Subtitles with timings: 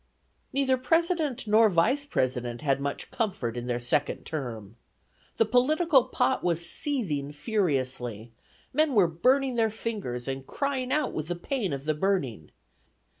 [0.51, 4.75] Neither President nor Vice President had much comfort in their second term.
[5.37, 8.31] The political pot was seething furiously;
[8.73, 12.49] men were burning their fingers, and crying out with pain of the burning.